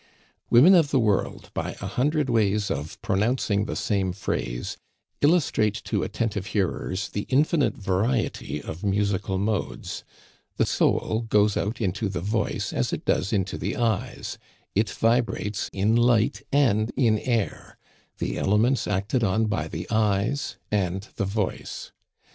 [0.49, 4.75] Women of the world, by a hundred ways of pronouncing the same phrase,
[5.21, 10.03] illustrate to attentive hearers the infinite variety of musical modes.
[10.57, 14.39] The soul goes out into the voice as it does into the eyes;
[14.73, 17.77] it vibrates in light and in air
[18.17, 21.91] the elements acted on by the eyes and the voice.